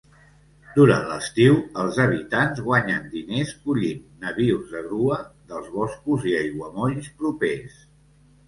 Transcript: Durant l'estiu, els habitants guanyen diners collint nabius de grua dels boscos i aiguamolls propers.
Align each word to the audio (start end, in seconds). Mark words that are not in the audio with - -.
Durant 0.77 1.03
l'estiu, 1.09 1.57
els 1.83 1.99
habitants 2.05 2.63
guanyen 2.69 3.05
diners 3.11 3.53
collint 3.67 4.01
nabius 4.25 4.73
de 4.75 4.81
grua 4.89 5.21
dels 5.53 5.71
boscos 5.77 6.27
i 6.33 6.37
aiguamolls 6.43 7.13
propers. 7.23 7.79